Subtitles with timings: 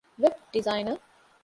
[0.21, 0.97] ވެބް ޑިޒައިނަރ